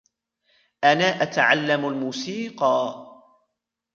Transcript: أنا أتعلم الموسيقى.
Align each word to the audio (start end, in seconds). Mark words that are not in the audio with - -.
أنا 0.83 1.23
أتعلم 1.23 1.85
الموسيقى. 1.87 3.07